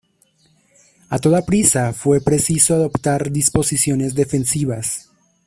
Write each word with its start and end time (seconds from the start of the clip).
A 1.11 1.19
toda 1.19 1.45
prisa 1.45 1.93
fue 1.93 2.21
preciso 2.21 2.73
adoptar 2.73 3.31
disposiciones 3.31 4.15
defensivas. 4.15 5.11